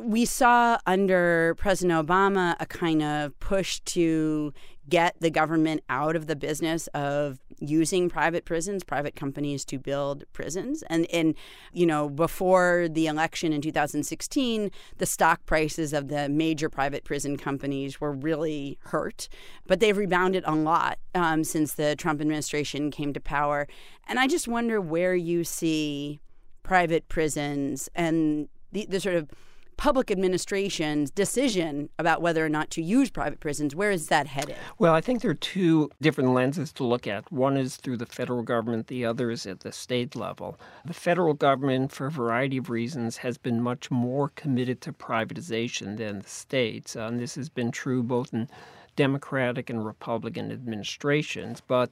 We 0.00 0.24
saw 0.24 0.78
under 0.86 1.56
President 1.56 2.06
Obama 2.06 2.54
a 2.60 2.66
kind 2.66 3.02
of 3.02 3.38
push 3.40 3.80
to 3.86 4.54
get 4.88 5.16
the 5.20 5.30
government 5.30 5.82
out 5.88 6.14
of 6.14 6.28
the 6.28 6.36
business 6.36 6.86
of 6.88 7.40
using 7.60 8.08
private 8.08 8.44
prisons, 8.44 8.82
private 8.82 9.14
companies 9.14 9.64
to 9.66 9.78
build 9.78 10.24
prisons. 10.32 10.82
And 10.88 11.06
and 11.12 11.34
you 11.72 11.86
know, 11.86 12.08
before 12.08 12.88
the 12.90 13.06
election 13.06 13.52
in 13.52 13.60
2016, 13.60 14.70
the 14.98 15.06
stock 15.06 15.44
prices 15.46 15.92
of 15.92 16.08
the 16.08 16.28
major 16.28 16.68
private 16.68 17.04
prison 17.04 17.36
companies 17.36 18.00
were 18.00 18.12
really 18.12 18.78
hurt, 18.84 19.28
but 19.66 19.80
they've 19.80 19.96
rebounded 19.96 20.44
a 20.46 20.54
lot 20.54 20.98
um, 21.14 21.44
since 21.44 21.74
the 21.74 21.94
Trump 21.96 22.20
administration 22.20 22.90
came 22.90 23.12
to 23.12 23.20
power. 23.20 23.68
And 24.08 24.18
I 24.18 24.26
just 24.26 24.48
wonder 24.48 24.80
where 24.80 25.14
you 25.14 25.44
see 25.44 26.20
private 26.62 27.08
prisons 27.08 27.88
and 27.94 28.48
the, 28.72 28.86
the 28.88 29.00
sort 29.00 29.16
of 29.16 29.30
public 29.80 30.10
administration's 30.10 31.10
decision 31.10 31.88
about 31.98 32.20
whether 32.20 32.44
or 32.44 32.50
not 32.50 32.68
to 32.68 32.82
use 32.82 33.08
private 33.08 33.40
prisons, 33.40 33.74
where 33.74 33.90
is 33.90 34.08
that 34.08 34.26
headed? 34.26 34.54
Well, 34.78 34.92
I 34.92 35.00
think 35.00 35.22
there 35.22 35.30
are 35.30 35.34
two 35.34 35.90
different 36.02 36.34
lenses 36.34 36.70
to 36.74 36.84
look 36.84 37.06
at. 37.06 37.32
One 37.32 37.56
is 37.56 37.78
through 37.78 37.96
the 37.96 38.04
federal 38.04 38.42
government, 38.42 38.88
the 38.88 39.06
other 39.06 39.30
is 39.30 39.46
at 39.46 39.60
the 39.60 39.72
state 39.72 40.14
level. 40.14 40.60
The 40.84 40.92
federal 40.92 41.32
government, 41.32 41.92
for 41.92 42.08
a 42.08 42.10
variety 42.10 42.58
of 42.58 42.68
reasons, 42.68 43.16
has 43.16 43.38
been 43.38 43.62
much 43.62 43.90
more 43.90 44.28
committed 44.34 44.82
to 44.82 44.92
privatization 44.92 45.96
than 45.96 46.18
the 46.18 46.28
states. 46.28 46.94
And 46.94 47.18
this 47.18 47.34
has 47.36 47.48
been 47.48 47.70
true 47.70 48.02
both 48.02 48.34
in 48.34 48.50
Democratic 48.96 49.70
and 49.70 49.82
Republican 49.82 50.52
administrations. 50.52 51.62
But 51.66 51.90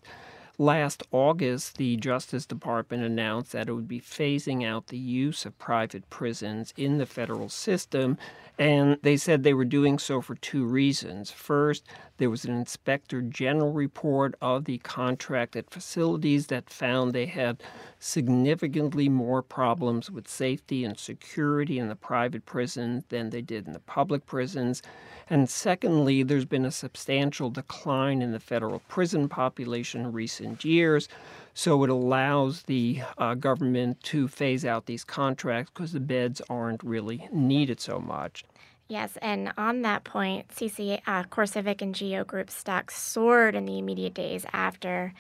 Last 0.61 1.05
August, 1.13 1.77
the 1.77 1.97
Justice 1.97 2.45
Department 2.45 3.05
announced 3.05 3.53
that 3.53 3.69
it 3.69 3.75
would 3.75 3.87
be 3.87 4.01
phasing 4.01 4.67
out 4.67 4.89
the 4.89 4.99
use 4.99 5.47
of 5.47 5.57
private 5.57 6.11
prisons 6.11 6.75
in 6.77 6.99
the 6.99 7.07
federal 7.07 7.49
system. 7.49 8.19
And 8.59 8.99
they 9.03 9.17
said 9.17 9.45
they 9.45 9.55
were 9.55 9.65
doing 9.65 10.01
so 10.01 10.21
for 10.21 10.35
two 10.35 10.65
reasons. 10.65 11.31
First, 11.31 11.85
there 12.17 12.29
was 12.29 12.45
an 12.45 12.57
inspector 12.57 13.23
general 13.23 13.73
report 13.73 14.35
of 14.43 14.65
the 14.65 14.79
contracted 14.79 15.71
facilities 15.71 16.49
that 16.49 16.69
found 16.69 17.13
they 17.13 17.27
had 17.27 17.63
significantly 18.01 19.09
more 19.09 19.43
problems 19.43 20.11
with 20.11 20.27
safety 20.27 20.85
and 20.85 20.99
security 20.99 21.79
in 21.79 21.89
the 21.89 21.95
private 21.95 22.47
prisons 22.47 23.05
than 23.11 23.31
they 23.31 23.43
did 23.43 23.69
in 23.69 23.75
the 23.75 23.79
public 23.79 24.27
prisons. 24.27 24.83
And 25.31 25.49
secondly, 25.49 26.25
there's 26.25 26.45
been 26.45 26.65
a 26.65 26.73
substantial 26.73 27.51
decline 27.51 28.23
in 28.23 28.33
the 28.33 28.41
federal 28.41 28.81
prison 28.89 29.29
population 29.29 30.01
in 30.01 30.13
recent 30.13 30.48
years. 30.65 31.09
So 31.55 31.83
it 31.83 31.91
allows 31.91 32.63
the 32.63 33.03
uh, 33.17 33.35
government 33.35 34.03
to 34.05 34.29
phase 34.29 34.65
out 34.65 34.87
these 34.87 35.03
contracts 35.03 35.73
because 35.75 35.93
the 35.93 36.01
beds 36.01 36.41
aren't 36.49 36.83
really 36.85 37.29
needed 37.33 37.81
so 37.81 37.99
much. 37.99 38.45
Yes, 38.87 39.19
and 39.21 39.53
on 39.59 39.83
that 39.83 40.05
point, 40.05 40.49
CC, 40.49 41.01
uh, 41.07 41.25
CoreCivic 41.25 41.83
and 41.83 41.95
GEO 41.95 42.25
Group 42.25 42.49
stocks 42.49 42.97
soared 42.97 43.55
in 43.55 43.67
the 43.67 43.79
immediate 43.79 44.15
days 44.15 44.47
after 44.53 45.13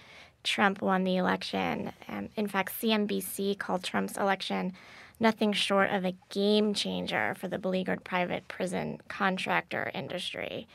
Trump 0.44 0.80
won 0.80 1.04
the 1.04 1.16
election. 1.16 1.92
Um, 2.08 2.30
in 2.36 2.46
fact, 2.46 2.72
CNBC 2.80 3.58
called 3.58 3.82
Trump's 3.82 4.16
election 4.16 4.72
nothing 5.20 5.52
short 5.52 5.90
of 5.90 6.04
a 6.04 6.14
game 6.30 6.74
changer 6.74 7.34
for 7.38 7.48
the 7.48 7.58
beleaguered 7.58 8.04
private 8.04 8.46
prison 8.48 8.98
contractor 9.08 9.90
industry. 9.94 10.68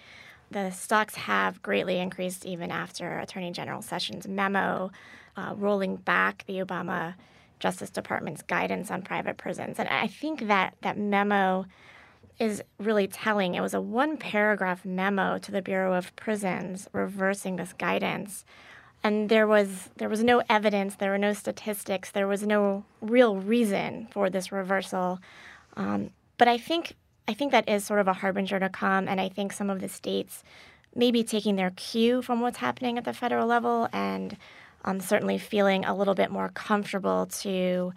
The 0.53 0.71
stocks 0.71 1.15
have 1.15 1.61
greatly 1.61 1.99
increased 1.99 2.45
even 2.45 2.71
after 2.71 3.19
Attorney 3.19 3.51
General 3.51 3.81
Sessions' 3.81 4.27
memo 4.27 4.91
uh, 5.35 5.53
rolling 5.57 5.97
back 5.97 6.45
the 6.47 6.59
Obama 6.59 7.15
Justice 7.59 7.89
Department's 7.89 8.41
guidance 8.41 8.91
on 8.91 9.01
private 9.01 9.37
prisons. 9.37 9.79
And 9.79 9.89
I 9.89 10.07
think 10.07 10.47
that 10.47 10.75
that 10.81 10.97
memo 10.97 11.65
is 12.39 12.63
really 12.77 13.07
telling. 13.07 13.55
It 13.55 13.61
was 13.61 13.73
a 13.73 13.81
one 13.81 14.17
paragraph 14.17 14.85
memo 14.85 15.37
to 15.39 15.51
the 15.51 15.61
Bureau 15.61 15.93
of 15.93 16.15
Prisons 16.15 16.87
reversing 16.93 17.57
this 17.57 17.73
guidance 17.73 18.45
and 19.03 19.27
there 19.27 19.45
was 19.45 19.89
there 19.97 20.09
was 20.09 20.23
no 20.23 20.41
evidence, 20.49 20.95
there 20.95 21.11
were 21.11 21.17
no 21.17 21.33
statistics, 21.33 22.11
there 22.11 22.27
was 22.27 22.43
no 22.43 22.85
real 23.01 23.35
reason 23.35 24.07
for 24.11 24.29
this 24.29 24.51
reversal. 24.51 25.19
Um, 25.75 26.11
but 26.37 26.47
I 26.47 26.57
think 26.57 26.95
I 27.27 27.33
think 27.33 27.51
that 27.51 27.69
is 27.69 27.85
sort 27.85 27.99
of 27.99 28.07
a 28.07 28.13
harbinger 28.13 28.59
to 28.59 28.69
come, 28.69 29.07
and 29.07 29.19
I 29.21 29.29
think 29.29 29.53
some 29.53 29.69
of 29.69 29.79
the 29.79 29.89
states 29.89 30.43
may 30.95 31.09
be 31.11 31.23
taking 31.23 31.55
their 31.55 31.71
cue 31.71 32.21
from 32.21 32.41
what's 32.41 32.57
happening 32.57 32.97
at 32.97 33.05
the 33.05 33.13
federal 33.13 33.47
level, 33.47 33.87
and 33.93 34.37
um, 34.85 34.99
certainly 34.99 35.37
feeling 35.37 35.85
a 35.85 35.95
little 35.95 36.15
bit 36.15 36.29
more 36.29 36.49
comfortable 36.49 37.25
to, 37.27 37.93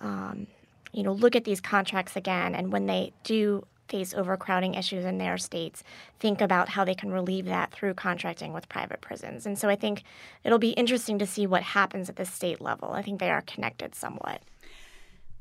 um, 0.00 0.46
you 0.92 1.02
know, 1.02 1.12
look 1.12 1.36
at 1.36 1.44
these 1.44 1.60
contracts 1.60 2.16
again, 2.16 2.54
and 2.54 2.72
when 2.72 2.86
they 2.86 3.12
do 3.22 3.66
face 3.90 4.14
overcrowding 4.14 4.74
issues 4.74 5.04
in 5.04 5.18
their 5.18 5.36
states 5.36 5.82
think 6.20 6.40
about 6.40 6.68
how 6.68 6.84
they 6.84 6.94
can 6.94 7.10
relieve 7.10 7.46
that 7.46 7.72
through 7.72 7.92
contracting 7.92 8.52
with 8.52 8.68
private 8.68 9.00
prisons. 9.00 9.44
And 9.46 9.58
so 9.58 9.68
I 9.68 9.74
think 9.74 10.04
it'll 10.44 10.60
be 10.60 10.70
interesting 10.70 11.18
to 11.18 11.26
see 11.26 11.44
what 11.46 11.62
happens 11.62 12.08
at 12.08 12.14
the 12.14 12.24
state 12.24 12.60
level. 12.60 12.92
I 12.92 13.02
think 13.02 13.18
they 13.18 13.30
are 13.30 13.42
connected 13.42 13.96
somewhat. 13.96 14.42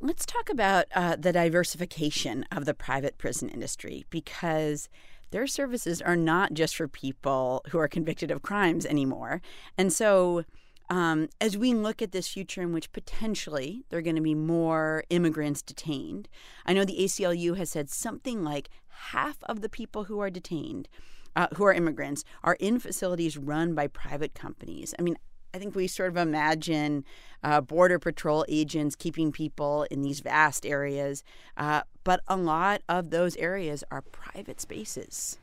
Let's 0.02 0.26
talk 0.26 0.50
about 0.50 0.86
uh, 0.96 1.18
the 1.18 1.34
diversification 1.34 2.46
of 2.54 2.64
the 2.64 2.74
private 2.74 3.18
prison 3.18 3.50
industry 3.50 4.06
because 4.10 4.88
their 5.32 5.46
services 5.46 6.02
are 6.02 6.16
not 6.16 6.54
just 6.54 6.78
for 6.78 6.88
people 6.88 7.66
who 7.70 7.80
are 7.80 7.90
convicted 7.90 8.32
of 8.32 8.42
crimes 8.42 8.86
anymore. 8.86 9.42
And 9.78 9.92
so 9.92 10.46
um, 10.90 11.28
as 11.42 11.58
we 11.58 11.74
look 11.74 12.02
at 12.02 12.14
this 12.14 12.30
future 12.30 12.62
in 12.62 12.72
which 12.72 12.94
potentially 12.94 13.84
there 13.90 14.00
are 14.00 14.02
going 14.02 14.16
to 14.16 14.22
be 14.22 14.36
more 14.36 15.04
immigrants 15.10 15.62
detained, 15.62 16.30
I 16.66 16.72
know 16.72 16.86
the 16.86 17.04
ACLU 17.04 17.58
has 17.58 17.70
said 17.70 17.90
something 17.90 18.42
like 18.42 18.70
half 19.12 19.44
of 19.44 19.60
the 19.60 19.70
people 19.70 20.06
who 20.06 20.20
are 20.20 20.30
detained, 20.30 20.88
uh, 21.36 21.48
who 21.56 21.66
are 21.66 21.74
immigrants, 21.74 22.24
are 22.42 22.56
in 22.62 22.80
facilities 22.80 23.38
run 23.38 23.76
by 23.76 23.88
private 23.88 24.34
companies. 24.34 24.96
I 24.98 25.02
mean, 25.02 25.18
I 25.54 25.58
think 25.58 25.76
we 25.76 25.88
sort 25.88 26.10
of 26.10 26.18
imagine 26.18 27.06
uh, 27.44 27.62
border 27.62 28.00
patrol 28.00 28.46
agents 28.48 28.96
keeping 28.96 29.32
people 29.32 29.84
in 29.90 30.02
these 30.02 30.20
vast 30.20 30.66
areas, 30.66 31.24
uh, 31.58 31.82
but 32.04 32.22
a 32.28 32.36
lot 32.36 32.82
of 32.88 33.10
those 33.10 33.36
areas 33.38 33.84
are 33.92 34.02
private 34.02 34.62
spaces. 34.62 35.40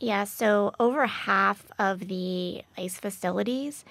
Yeah, 0.00 0.24
so 0.24 0.72
over 0.78 1.06
half 1.06 1.66
of 1.78 2.06
the 2.08 2.62
ICE 2.76 2.96
facilities 2.96 3.84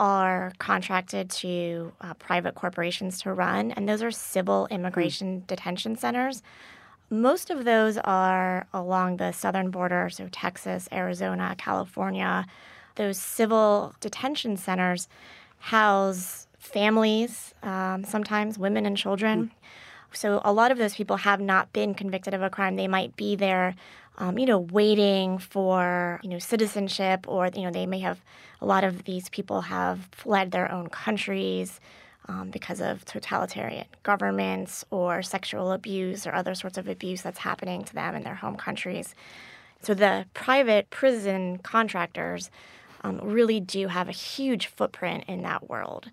are 0.00 0.52
contracted 0.58 1.30
to 1.30 1.92
uh, 2.00 2.14
private 2.14 2.56
corporations 2.56 3.20
to 3.22 3.32
run, 3.32 3.70
and 3.70 3.88
those 3.88 4.02
are 4.02 4.10
civil 4.10 4.66
hmm. 4.66 4.74
immigration 4.74 5.40
mm. 5.40 5.46
detention 5.46 5.96
centers. 5.96 6.42
Most 7.10 7.50
of 7.50 7.64
those 7.64 7.98
are 7.98 8.66
along 8.72 9.18
the 9.18 9.30
southern 9.32 9.70
border, 9.70 10.08
so 10.10 10.28
Texas, 10.32 10.88
Arizona, 10.90 11.54
California. 11.56 12.46
Those 12.96 13.18
civil 13.18 13.94
detention 14.00 14.56
centers 14.56 15.08
house 15.58 16.46
families, 16.58 17.54
um, 17.62 18.04
sometimes 18.04 18.58
women 18.58 18.86
and 18.86 18.96
children. 18.96 19.46
Mm. 19.46 19.50
So 20.16 20.40
a 20.44 20.52
lot 20.52 20.70
of 20.70 20.78
those 20.78 20.94
people 20.94 21.16
have 21.16 21.40
not 21.40 21.72
been 21.72 21.94
convicted 21.94 22.34
of 22.34 22.42
a 22.42 22.50
crime. 22.50 22.76
They 22.76 22.88
might 22.88 23.16
be 23.16 23.34
there 23.34 23.74
um, 24.18 24.38
you 24.38 24.46
know, 24.46 24.58
waiting 24.58 25.38
for, 25.38 26.20
you 26.22 26.30
know, 26.30 26.38
citizenship 26.38 27.26
or, 27.28 27.50
you 27.54 27.62
know, 27.62 27.70
they 27.70 27.86
may 27.86 27.98
have, 28.00 28.20
a 28.60 28.66
lot 28.66 28.84
of 28.84 29.04
these 29.04 29.28
people 29.28 29.62
have 29.62 30.08
fled 30.12 30.52
their 30.52 30.70
own 30.70 30.88
countries 30.88 31.80
um, 32.28 32.50
because 32.50 32.80
of 32.80 33.04
totalitarian 33.04 33.86
governments 34.02 34.84
or 34.90 35.22
sexual 35.22 35.72
abuse 35.72 36.26
or 36.26 36.34
other 36.34 36.54
sorts 36.54 36.78
of 36.78 36.88
abuse 36.88 37.22
that's 37.22 37.38
happening 37.38 37.84
to 37.84 37.94
them 37.94 38.14
in 38.14 38.22
their 38.22 38.36
home 38.36 38.56
countries. 38.56 39.14
So 39.82 39.94
the 39.94 40.26
private 40.32 40.90
prison 40.90 41.58
contractors 41.58 42.50
um, 43.04 43.20
really 43.22 43.60
do 43.60 43.86
have 43.86 44.08
a 44.08 44.12
huge 44.12 44.66
footprint 44.66 45.24
in 45.28 45.42
that 45.42 45.68
world. 45.68 46.10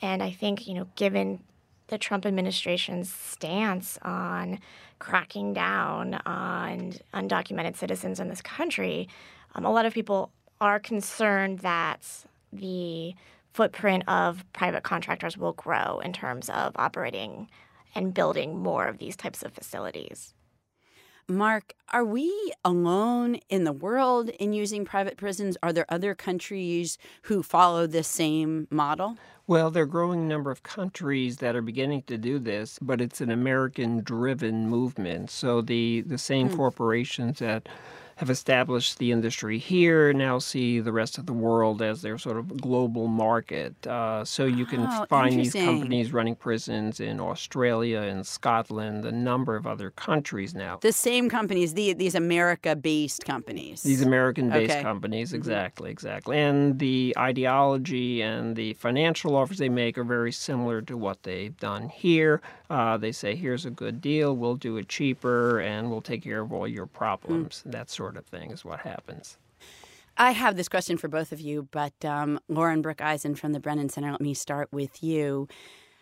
And 0.00 0.22
I 0.22 0.30
think, 0.30 0.66
you 0.66 0.74
know, 0.74 0.86
given 0.94 1.40
the 1.88 1.98
Trump 1.98 2.24
administration's 2.24 3.12
stance 3.12 3.98
on 4.02 4.60
cracking 5.00 5.52
down 5.52 6.14
on 6.24 6.94
undocumented 7.12 7.76
citizens 7.76 8.20
in 8.20 8.28
this 8.28 8.40
country, 8.40 9.08
um, 9.54 9.64
a 9.64 9.72
lot 9.72 9.84
of 9.84 9.92
people 9.92 10.30
are 10.60 10.78
concerned 10.78 11.58
that 11.60 12.06
the 12.52 13.14
footprint 13.52 14.04
of 14.06 14.44
private 14.52 14.84
contractors 14.84 15.36
will 15.36 15.54
grow 15.54 15.98
in 16.00 16.12
terms 16.12 16.48
of 16.50 16.72
operating 16.76 17.48
and 17.94 18.14
building 18.14 18.56
more 18.56 18.86
of 18.86 18.98
these 18.98 19.16
types 19.16 19.42
of 19.42 19.52
facilities. 19.52 20.34
Mark, 21.30 21.74
are 21.90 22.06
we 22.06 22.54
alone 22.64 23.34
in 23.50 23.64
the 23.64 23.72
world 23.72 24.30
in 24.40 24.54
using 24.54 24.86
private 24.86 25.18
prisons? 25.18 25.58
Are 25.62 25.74
there 25.74 25.84
other 25.90 26.14
countries 26.14 26.96
who 27.22 27.42
follow 27.42 27.86
this 27.86 28.08
same 28.08 28.66
model? 28.70 29.18
Well, 29.46 29.70
there 29.70 29.82
are 29.82 29.86
a 29.86 29.90
growing 29.90 30.26
number 30.26 30.50
of 30.50 30.62
countries 30.62 31.36
that 31.38 31.54
are 31.54 31.60
beginning 31.60 32.04
to 32.06 32.16
do 32.16 32.38
this, 32.38 32.78
but 32.80 33.02
it's 33.02 33.20
an 33.20 33.30
American 33.30 34.00
driven 34.02 34.70
movement. 34.70 35.30
So 35.30 35.60
the, 35.60 36.02
the 36.06 36.16
same 36.16 36.48
mm. 36.48 36.56
corporations 36.56 37.40
that 37.40 37.68
have 38.18 38.30
established 38.30 38.98
the 38.98 39.12
industry 39.12 39.58
here 39.58 40.12
now 40.12 40.40
see 40.40 40.80
the 40.80 40.90
rest 40.90 41.18
of 41.18 41.26
the 41.26 41.32
world 41.32 41.80
as 41.80 42.02
their 42.02 42.18
sort 42.18 42.36
of 42.36 42.60
global 42.60 43.06
market. 43.06 43.86
Uh, 43.86 44.24
so 44.24 44.44
you 44.44 44.66
can 44.66 44.86
Oh, 44.90 45.06
find 45.08 45.38
these 45.38 45.52
companies 45.52 46.12
running 46.12 46.34
prisons 46.34 46.98
in 46.98 47.20
Australia 47.20 48.00
and 48.00 48.26
Scotland, 48.26 49.04
a 49.04 49.12
number 49.12 49.54
of 49.54 49.68
other 49.68 49.90
countries 49.92 50.52
now. 50.52 50.78
The 50.80 50.92
same 50.92 51.28
companies, 51.30 51.74
the, 51.74 51.92
these 51.92 52.16
America-based 52.16 53.24
companies. 53.24 53.82
These 53.84 54.02
American 54.02 54.50
based 54.50 54.72
Okay. 54.72 54.82
companies, 54.82 55.32
exactly, 55.32 55.88
exactly. 55.90 56.38
And 56.38 56.78
the 56.80 57.14
ideology 57.16 58.20
and 58.22 58.56
the 58.56 58.72
financial 58.74 59.36
offers 59.36 59.58
they 59.58 59.68
make 59.68 59.96
are 59.96 60.04
very 60.04 60.32
similar 60.32 60.82
to 60.82 60.96
what 60.96 61.22
they've 61.22 61.56
done 61.56 61.88
here. 61.88 62.40
Uh, 62.68 62.96
they 62.96 63.12
say, 63.12 63.36
here's 63.36 63.64
a 63.64 63.70
good 63.70 64.00
deal, 64.00 64.34
we'll 64.36 64.56
do 64.56 64.76
it 64.76 64.88
cheaper, 64.88 65.60
and 65.60 65.88
we'll 65.88 66.02
take 66.02 66.24
care 66.24 66.40
of 66.40 66.52
all 66.52 66.66
your 66.66 66.86
problems. 66.86 67.62
That 67.64 67.88
sort 67.88 68.07
of 68.16 68.26
thing 68.26 68.50
is 68.50 68.64
what 68.64 68.80
happens. 68.80 69.38
I 70.16 70.32
have 70.32 70.56
this 70.56 70.68
question 70.68 70.96
for 70.96 71.06
both 71.06 71.30
of 71.30 71.40
you, 71.40 71.68
but 71.70 72.04
um, 72.04 72.40
Lauren 72.48 72.82
Brooke 72.82 73.00
Eisen 73.00 73.36
from 73.36 73.52
the 73.52 73.60
Brennan 73.60 73.88
Center, 73.88 74.10
let 74.10 74.20
me 74.20 74.34
start 74.34 74.68
with 74.72 75.02
you. 75.02 75.46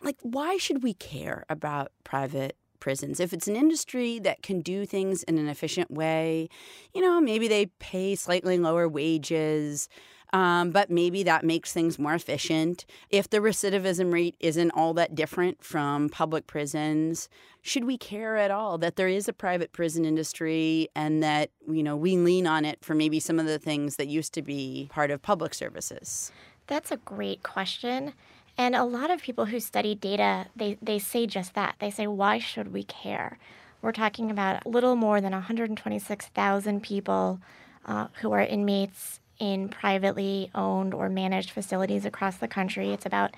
Like, 0.03 0.17
why 0.23 0.57
should 0.57 0.83
we 0.83 0.95
care 0.95 1.45
about 1.51 1.93
private 2.03 2.57
prisons? 2.81 3.21
If 3.21 3.35
it's 3.35 3.49
an 3.49 3.57
industry 3.57 4.19
that 4.21 4.43
can 4.43 4.61
do 4.61 4.87
things 4.87 5.23
in 5.25 5.37
an 5.37 5.49
efficient 5.49 5.91
way, 5.91 6.49
you 6.95 7.03
know, 7.03 7.21
maybe 7.21 7.47
they 7.47 7.67
pay 7.79 8.15
slightly 8.15 8.59
lower 8.59 8.89
wages. 8.89 9.89
Um, 10.33 10.71
but 10.71 10.91
maybe 10.91 11.23
that 11.23 11.45
makes 11.45 11.73
things 11.73 11.99
more 11.99 12.15
efficient. 12.15 12.85
If 13.11 13.31
the 13.31 13.39
recidivism 13.39 14.13
rate 14.13 14.37
isn't 14.41 14.71
all 14.73 14.93
that 14.95 15.15
different 15.15 15.63
from 15.63 16.09
public 16.09 16.47
prisons, 16.47 17.29
should 17.63 17.85
we 17.85 17.97
care 17.97 18.37
at 18.37 18.51
all 18.51 18.77
that 18.79 18.97
there 18.97 19.09
is 19.09 19.29
a 19.29 19.33
private 19.33 19.73
prison 19.73 20.05
industry 20.05 20.89
and 20.95 21.23
that 21.23 21.51
you 21.69 21.83
know 21.83 21.97
we 21.97 22.17
lean 22.17 22.47
on 22.47 22.65
it 22.65 22.85
for 22.85 22.95
maybe 22.95 23.21
some 23.21 23.39
of 23.39 23.47
the 23.47 23.59
things 23.59 23.97
that 23.97 24.09
used 24.09 24.35
to 24.35 24.43
be 24.43 24.89
part 24.93 25.11
of 25.11 25.23
public 25.23 25.55
services? 25.55 26.33
That's 26.67 26.91
a 26.91 26.97
great 26.97 27.43
question. 27.43 28.13
And 28.59 28.75
a 28.75 28.85
lot 28.85 29.11
of 29.11 29.23
people 29.23 29.47
who 29.47 29.61
study 29.61 29.95
data, 29.95 30.47
they, 30.57 30.79
they 30.81 30.99
say 30.99 31.27
just 31.27 31.55
that. 31.55 31.77
They 31.79 31.91
say, 31.91 32.07
why 32.07 32.39
should 32.39 32.73
we 32.73 32.85
care? 32.85 33.39
We're 33.83 33.93
talking 33.93 34.31
about 34.31 34.65
a 34.65 34.69
little 34.69 34.97
more 34.97 35.21
than 35.21 35.33
126,000 35.33 36.83
people 36.83 37.41
uh, 37.85 38.09
who 38.21 38.33
are 38.33 38.41
inmates 38.41 39.21
in 39.39 39.69
privately 39.69 40.51
owned 40.55 40.95
or 40.95 41.09
managed 41.09 41.51
facilities 41.51 42.05
across 42.05 42.37
the 42.37 42.49
country. 42.49 42.91
It's 42.93 43.07
about 43.07 43.35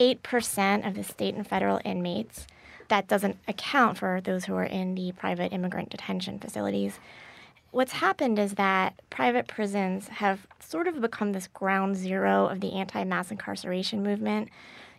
8% 0.00 0.86
of 0.86 0.94
the 0.94 1.04
state 1.04 1.34
and 1.34 1.46
federal 1.46 1.80
inmates. 1.84 2.46
That 2.88 3.08
doesn't 3.08 3.36
account 3.46 3.98
for 3.98 4.20
those 4.20 4.44
who 4.46 4.54
are 4.54 4.64
in 4.64 4.94
the 4.94 5.12
private 5.12 5.52
immigrant 5.52 5.90
detention 5.90 6.38
facilities. 6.38 6.98
What's 7.70 7.92
happened 7.92 8.38
is 8.38 8.54
that 8.54 8.94
private 9.10 9.46
prisons 9.46 10.08
have 10.08 10.46
sort 10.58 10.88
of 10.88 11.00
become 11.00 11.32
this 11.32 11.48
ground 11.48 11.96
zero 11.96 12.46
of 12.46 12.60
the 12.60 12.72
anti 12.72 13.04
mass 13.04 13.30
incarceration 13.30 14.02
movement. 14.02 14.48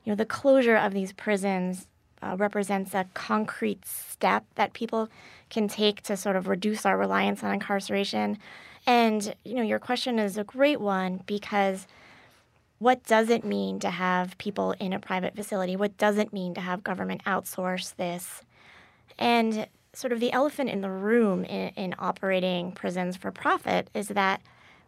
You 0.04 0.12
know, 0.12 0.16
the 0.16 0.26
closure 0.26 0.76
of 0.76 0.94
these 0.94 1.12
prisons 1.14 1.88
uh, 2.22 2.36
represents 2.38 2.94
a 2.94 3.08
concrete 3.14 3.86
step 3.86 4.46
that 4.56 4.74
people 4.74 5.10
can 5.50 5.68
take 5.68 6.02
to 6.04 6.16
sort 6.16 6.36
of 6.36 6.48
reduce 6.48 6.86
our 6.86 6.98
reliance 6.98 7.44
on 7.44 7.54
incarceration. 7.54 8.38
And, 8.90 9.36
you 9.46 9.54
know, 9.54 9.62
your 9.62 9.78
question 9.78 10.18
is 10.18 10.36
a 10.36 10.44
great 10.44 10.82
one 10.82 11.22
because 11.28 11.86
what 12.80 13.04
does 13.04 13.30
it 13.30 13.46
mean 13.46 13.80
to 13.82 13.92
have 13.92 14.36
people 14.40 14.72
in 14.80 14.94
a 14.94 15.00
private 15.00 15.36
facility? 15.36 15.76
What 15.76 15.96
does 16.00 16.18
it 16.18 16.34
mean 16.34 16.56
to 16.56 16.62
have 16.62 16.84
government 16.84 17.24
outsource 17.26 17.96
this? 17.98 18.42
And 19.20 19.68
sort 19.94 20.12
of 20.12 20.20
the 20.20 20.32
elephant 20.32 20.72
in 20.72 20.82
the 20.82 20.90
room 20.90 21.46
in, 21.46 21.70
in 21.76 21.94
operating 22.00 22.72
prisons 22.72 23.16
for 23.16 23.30
profit 23.30 23.92
is 23.94 24.08
that 24.08 24.42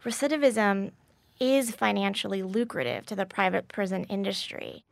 recidivism 0.04 0.94
is 1.40 1.70
financially 1.70 2.42
lucrative 2.42 3.06
to 3.06 3.16
the 3.16 3.28
private 3.28 3.68
prison 3.68 4.06
industry. 4.06 4.84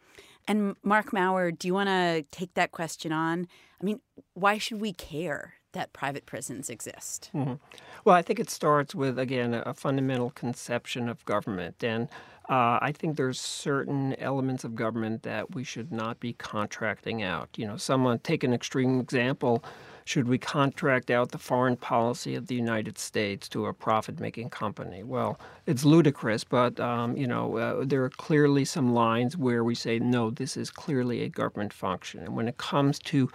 And 0.48 0.75
Marc 0.84 1.10
Mauer, 1.10 1.58
do 1.58 1.68
you 1.68 1.74
want 1.74 1.89
to 1.89 2.25
take 2.30 2.54
that 2.54 2.72
question 2.72 3.12
on? 3.12 3.48
I 3.82 3.84
mean, 3.84 4.01
why 4.36 4.60
should 4.60 4.80
we 4.80 4.94
care 4.94 5.56
that 5.73 5.93
private 5.93 6.25
prisons 6.25 6.69
exist? 6.69 7.29
Well, 7.33 8.15
I 8.15 8.21
think 8.21 8.39
it 8.39 8.49
starts 8.49 8.95
with, 8.95 9.19
again, 9.19 9.53
a 9.53 9.73
fundamental 9.73 10.32
conception 10.32 11.10
of 11.10 11.23
government. 11.25 11.84
And 11.84 12.08
uh, 12.49 12.79
I 12.82 12.91
think 12.91 13.17
there's 13.17 13.39
certain 13.39 14.15
elements 14.19 14.63
of 14.63 14.75
government 14.75 15.23
that 15.23 15.53
we 15.53 15.63
should 15.63 15.91
not 15.91 16.19
be 16.19 16.34
contracting 16.34 17.21
out. 17.21 17.49
You 17.55 17.67
know, 17.67 17.77
someone, 17.77 18.19
take 18.19 18.43
an 18.43 18.53
extreme 18.53 18.99
example. 18.99 19.63
Should 20.05 20.27
we 20.27 20.39
contract 20.39 21.12
out 21.12 21.29
the 21.29 21.38
foreign 21.38 21.77
policy 21.77 22.34
of 22.34 22.47
the 22.47 22.55
United 22.55 22.97
States 22.97 23.47
to 23.49 23.67
a 23.67 23.73
profit 23.73 24.19
making 24.19 24.49
company? 24.49 25.03
Well, 25.03 25.39
it's 25.67 25.86
ludicrous, 25.86 26.43
but, 26.43 26.79
um, 26.79 27.15
you 27.15 27.27
know, 27.27 27.58
uh, 27.58 27.86
there 27.86 28.03
are 28.03 28.10
clearly 28.10 28.65
some 28.65 28.91
lines 28.91 29.38
where 29.38 29.63
we 29.63 29.75
say, 29.75 29.99
no, 29.99 30.32
this 30.32 30.58
is 30.58 30.71
clearly 30.71 31.21
a 31.21 31.29
government 31.29 31.73
function. 31.73 32.21
And 32.21 32.36
when 32.36 32.47
it 32.47 32.58
comes 32.58 32.97
to 32.99 33.29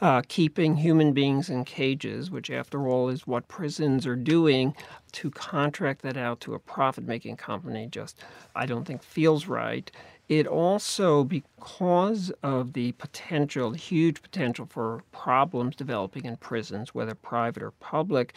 uh, 0.00 0.22
keeping 0.28 0.76
human 0.76 1.12
beings 1.12 1.50
in 1.50 1.64
cages, 1.64 2.30
which, 2.30 2.50
after 2.50 2.88
all, 2.88 3.08
is 3.08 3.26
what 3.26 3.48
prisons 3.48 4.06
are 4.06 4.16
doing, 4.16 4.74
to 5.12 5.30
contract 5.30 6.02
that 6.02 6.16
out 6.16 6.40
to 6.40 6.54
a 6.54 6.58
profit 6.58 7.04
making 7.04 7.36
company 7.36 7.86
just, 7.90 8.22
I 8.54 8.66
don't 8.66 8.84
think, 8.84 9.02
feels 9.02 9.46
right. 9.46 9.90
It 10.28 10.46
also, 10.46 11.24
because 11.24 12.30
of 12.42 12.74
the 12.74 12.92
potential, 12.92 13.72
huge 13.72 14.20
potential 14.22 14.66
for 14.66 15.02
problems 15.10 15.74
developing 15.74 16.26
in 16.26 16.36
prisons, 16.36 16.94
whether 16.94 17.14
private 17.14 17.62
or 17.62 17.70
public, 17.72 18.34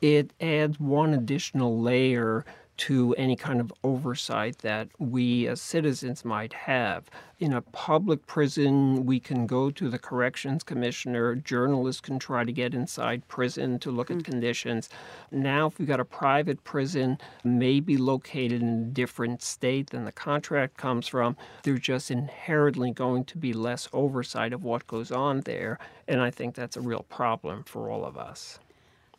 it 0.00 0.32
adds 0.40 0.78
one 0.78 1.14
additional 1.14 1.80
layer 1.80 2.44
to 2.82 3.14
any 3.14 3.36
kind 3.36 3.60
of 3.60 3.72
oversight 3.84 4.58
that 4.58 4.88
we 4.98 5.46
as 5.46 5.60
citizens 5.60 6.24
might 6.24 6.52
have. 6.52 7.08
In 7.38 7.52
a 7.52 7.60
public 7.60 8.26
prison, 8.26 9.06
we 9.06 9.20
can 9.20 9.46
go 9.46 9.70
to 9.70 9.88
the 9.88 10.00
corrections 10.00 10.64
commissioner, 10.64 11.36
journalists 11.36 12.00
can 12.00 12.18
try 12.18 12.42
to 12.42 12.50
get 12.50 12.74
inside 12.74 13.28
prison 13.28 13.78
to 13.78 13.92
look 13.92 14.10
at 14.10 14.16
hmm. 14.16 14.22
conditions. 14.22 14.88
Now, 15.30 15.68
if 15.68 15.78
we've 15.78 15.86
got 15.86 16.00
a 16.00 16.04
private 16.04 16.64
prison, 16.64 17.18
maybe 17.44 17.96
located 17.96 18.62
in 18.62 18.82
a 18.82 18.86
different 18.86 19.42
state 19.42 19.90
than 19.90 20.04
the 20.04 20.10
contract 20.10 20.76
comes 20.76 21.06
from, 21.06 21.36
there's 21.62 21.78
just 21.78 22.10
inherently 22.10 22.90
going 22.90 23.22
to 23.26 23.38
be 23.38 23.52
less 23.52 23.88
oversight 23.92 24.52
of 24.52 24.64
what 24.64 24.88
goes 24.88 25.12
on 25.12 25.42
there. 25.42 25.78
And 26.08 26.20
I 26.20 26.32
think 26.32 26.56
that's 26.56 26.76
a 26.76 26.80
real 26.80 27.04
problem 27.08 27.62
for 27.62 27.88
all 27.88 28.04
of 28.04 28.18
us. 28.18 28.58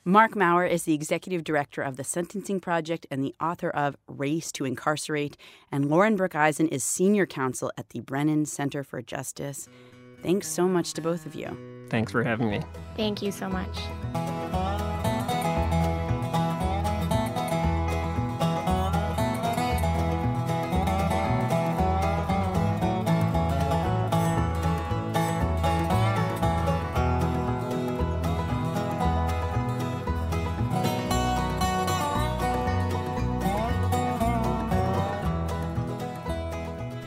Marc 0.06 0.34
Mauer 0.34 0.70
is 0.70 0.84
the 0.84 0.94
executive 0.94 1.46
director 1.46 1.82
of 1.82 1.96
the 1.96 2.04
Sentencing 2.04 2.60
Project 2.60 3.08
and 3.10 3.24
the 3.24 3.34
author 3.40 3.70
of 3.70 3.96
Race 4.06 4.52
to 4.52 4.66
Incarcerate, 4.66 5.38
and 5.72 5.90
Lauren 5.90 6.18
Brooke 6.18 6.36
Eisen 6.36 6.68
is 6.68 6.84
senior 6.84 7.26
counsel 7.26 7.72
at 7.78 7.90
the 7.90 8.02
Brennan 8.02 8.46
Center 8.46 8.84
for 8.84 9.02
Justice. 9.02 9.70
Thanks 10.22 10.50
so 10.50 10.68
much 10.68 10.92
to 10.94 11.02
both 11.02 11.26
of 11.26 11.36
you. 11.36 11.58
Thanks 11.90 12.12
for 12.12 12.22
having 12.22 12.50
me. 12.50 12.62
Thank 12.98 13.22
you 13.22 13.32
so 13.32 13.48
much. 13.48 14.43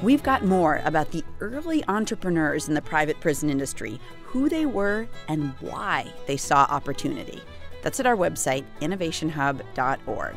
We've 0.07 0.23
got 0.23 0.45
more 0.45 0.83
about 0.85 1.11
the 1.11 1.25
early 1.40 1.83
entrepreneurs 1.88 2.69
in 2.69 2.75
the 2.75 2.81
private 2.81 3.19
prison 3.19 3.51
industry, 3.51 3.99
who 4.23 4.49
they 4.49 4.64
were, 4.64 5.09
and 5.27 5.51
why 5.59 6.07
they 6.29 6.37
saw 6.37 6.59
opportunity. 6.71 7.42
That's 7.83 7.99
at 7.99 8.07
our 8.07 8.14
website, 8.14 8.64
innovationhub.org. 8.81 10.37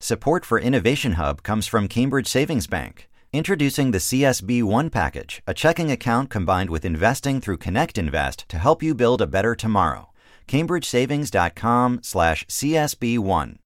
Support 0.00 0.46
for 0.46 0.58
Innovation 0.58 1.12
Hub 1.12 1.42
comes 1.42 1.66
from 1.66 1.86
Cambridge 1.86 2.28
Savings 2.28 2.66
Bank. 2.66 3.10
Introducing 3.34 3.90
the 3.90 3.98
CSB 3.98 4.62
One 4.62 4.88
package, 4.88 5.42
a 5.46 5.52
checking 5.52 5.90
account 5.90 6.30
combined 6.30 6.70
with 6.70 6.86
investing 6.86 7.42
through 7.42 7.58
Connect 7.58 7.98
Invest 7.98 8.48
to 8.48 8.56
help 8.56 8.82
you 8.82 8.94
build 8.94 9.20
a 9.20 9.26
better 9.26 9.54
tomorrow. 9.54 10.13
CambridgeSavings.com 10.46 12.00
slash 12.02 12.46
CSB1. 12.46 13.56